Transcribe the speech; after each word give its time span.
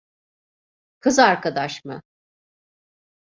Kız 0.99 1.19
arkadaş 1.19 1.85
mı? 1.85 2.01